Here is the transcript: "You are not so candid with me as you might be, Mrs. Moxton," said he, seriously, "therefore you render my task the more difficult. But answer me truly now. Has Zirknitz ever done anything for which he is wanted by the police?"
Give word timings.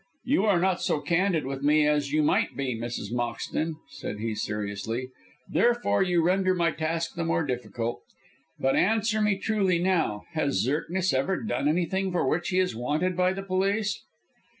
"You 0.25 0.45
are 0.45 0.59
not 0.59 0.81
so 0.81 0.99
candid 0.99 1.45
with 1.45 1.61
me 1.61 1.85
as 1.85 2.11
you 2.11 2.23
might 2.23 2.57
be, 2.57 2.75
Mrs. 2.75 3.13
Moxton," 3.13 3.75
said 3.87 4.17
he, 4.17 4.33
seriously, 4.33 5.09
"therefore 5.47 6.01
you 6.01 6.23
render 6.23 6.55
my 6.55 6.71
task 6.71 7.13
the 7.13 7.23
more 7.23 7.45
difficult. 7.45 8.01
But 8.59 8.75
answer 8.75 9.21
me 9.21 9.37
truly 9.37 9.77
now. 9.77 10.23
Has 10.31 10.65
Zirknitz 10.65 11.13
ever 11.13 11.43
done 11.43 11.67
anything 11.67 12.11
for 12.11 12.27
which 12.27 12.49
he 12.49 12.57
is 12.57 12.75
wanted 12.75 13.15
by 13.15 13.31
the 13.33 13.43
police?" 13.43 14.01